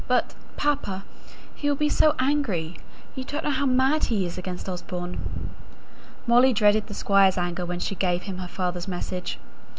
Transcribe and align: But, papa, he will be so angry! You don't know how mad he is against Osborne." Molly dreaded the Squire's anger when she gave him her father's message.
But, 0.07 0.33
papa, 0.57 1.03
he 1.53 1.69
will 1.69 1.75
be 1.75 1.87
so 1.87 2.15
angry! 2.17 2.75
You 3.13 3.23
don't 3.23 3.43
know 3.43 3.51
how 3.51 3.67
mad 3.67 4.05
he 4.05 4.25
is 4.25 4.35
against 4.35 4.67
Osborne." 4.67 5.51
Molly 6.25 6.53
dreaded 6.53 6.87
the 6.87 6.95
Squire's 6.95 7.37
anger 7.37 7.67
when 7.67 7.79
she 7.79 7.93
gave 7.93 8.23
him 8.23 8.39
her 8.39 8.47
father's 8.47 8.87
message. 8.87 9.37